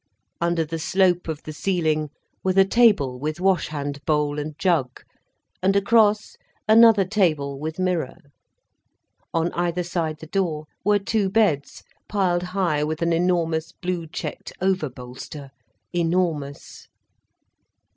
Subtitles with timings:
[0.41, 2.09] Under the slope of the ceiling
[2.43, 5.03] were the table with wash hand bowl and jug,
[5.61, 8.17] and across, another table with mirror.
[9.31, 14.51] On either side the door were two beds piled high with an enormous blue checked
[14.59, 15.51] overbolster,
[15.93, 16.87] enormous.